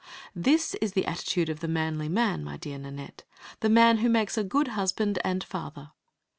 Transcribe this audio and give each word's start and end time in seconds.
This 0.35 0.73
is 0.81 0.93
the 0.93 1.05
attitude 1.05 1.47
of 1.47 1.59
the 1.59 1.67
manly 1.67 2.09
man, 2.09 2.43
my 2.43 2.57
dear 2.57 2.79
Nanette, 2.79 3.23
the 3.59 3.69
man 3.69 3.99
who 3.99 4.09
makes 4.09 4.33
the 4.33 4.43
good 4.43 4.69
husband 4.69 5.19
and 5.23 5.43
father. 5.43 5.91